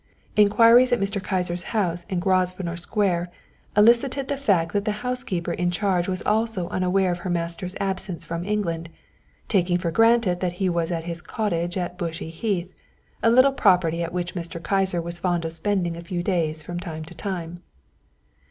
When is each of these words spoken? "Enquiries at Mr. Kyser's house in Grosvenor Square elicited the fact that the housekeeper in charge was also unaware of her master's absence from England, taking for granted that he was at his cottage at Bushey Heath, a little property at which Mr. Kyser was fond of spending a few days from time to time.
"Enquiries 0.35 0.91
at 0.91 0.99
Mr. 0.99 1.21
Kyser's 1.23 1.61
house 1.77 2.07
in 2.09 2.17
Grosvenor 2.19 2.75
Square 2.75 3.29
elicited 3.77 4.29
the 4.29 4.35
fact 4.35 4.73
that 4.73 4.83
the 4.83 5.03
housekeeper 5.05 5.53
in 5.53 5.69
charge 5.69 6.07
was 6.07 6.23
also 6.23 6.67
unaware 6.69 7.11
of 7.11 7.19
her 7.19 7.29
master's 7.29 7.75
absence 7.79 8.25
from 8.25 8.43
England, 8.43 8.89
taking 9.47 9.77
for 9.77 9.91
granted 9.91 10.39
that 10.39 10.53
he 10.53 10.69
was 10.69 10.91
at 10.91 11.03
his 11.03 11.21
cottage 11.21 11.77
at 11.77 11.99
Bushey 11.99 12.31
Heath, 12.31 12.73
a 13.21 13.29
little 13.29 13.53
property 13.53 14.01
at 14.01 14.11
which 14.11 14.33
Mr. 14.33 14.59
Kyser 14.59 15.03
was 15.03 15.19
fond 15.19 15.45
of 15.45 15.53
spending 15.53 15.95
a 15.95 16.01
few 16.01 16.23
days 16.23 16.63
from 16.63 16.79
time 16.79 17.05
to 17.05 17.13
time. 17.13 17.61